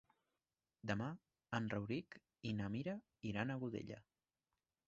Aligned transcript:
Demà 0.91 1.09
en 1.59 1.69
Rauric 1.75 2.19
i 2.53 2.57
na 2.63 2.73
Mira 2.77 2.97
iran 3.33 3.53
a 3.53 3.59
Godella. 3.67 4.01